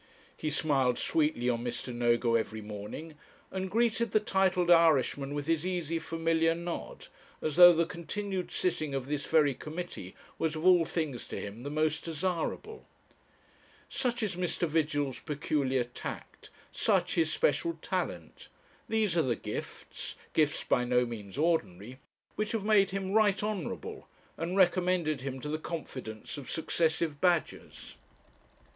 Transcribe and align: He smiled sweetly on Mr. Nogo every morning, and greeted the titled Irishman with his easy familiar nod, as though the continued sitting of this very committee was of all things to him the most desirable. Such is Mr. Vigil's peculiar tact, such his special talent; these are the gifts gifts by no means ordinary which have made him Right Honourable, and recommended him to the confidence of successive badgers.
He 0.35 0.49
smiled 0.49 0.97
sweetly 0.97 1.47
on 1.47 1.63
Mr. 1.63 1.93
Nogo 1.93 2.33
every 2.33 2.59
morning, 2.59 3.19
and 3.51 3.69
greeted 3.69 4.09
the 4.09 4.19
titled 4.19 4.71
Irishman 4.71 5.35
with 5.35 5.45
his 5.45 5.63
easy 5.63 5.99
familiar 5.99 6.55
nod, 6.55 7.05
as 7.39 7.55
though 7.55 7.71
the 7.71 7.85
continued 7.85 8.49
sitting 8.49 8.95
of 8.95 9.05
this 9.05 9.27
very 9.27 9.53
committee 9.53 10.15
was 10.39 10.55
of 10.55 10.65
all 10.65 10.85
things 10.85 11.27
to 11.27 11.39
him 11.39 11.61
the 11.61 11.69
most 11.69 12.03
desirable. 12.03 12.87
Such 13.89 14.23
is 14.23 14.35
Mr. 14.35 14.67
Vigil's 14.67 15.19
peculiar 15.19 15.83
tact, 15.83 16.49
such 16.71 17.13
his 17.13 17.31
special 17.31 17.73
talent; 17.83 18.47
these 18.89 19.15
are 19.15 19.21
the 19.21 19.35
gifts 19.35 20.15
gifts 20.33 20.63
by 20.63 20.83
no 20.83 21.05
means 21.05 21.37
ordinary 21.37 21.99
which 22.35 22.53
have 22.53 22.63
made 22.65 22.89
him 22.89 23.11
Right 23.11 23.43
Honourable, 23.43 24.07
and 24.35 24.57
recommended 24.57 25.21
him 25.21 25.39
to 25.41 25.47
the 25.49 25.59
confidence 25.59 26.39
of 26.39 26.49
successive 26.49 27.21
badgers. 27.21 27.97